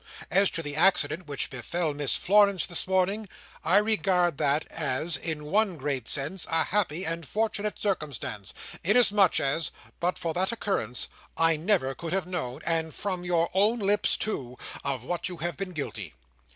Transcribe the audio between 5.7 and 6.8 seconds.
great sense, a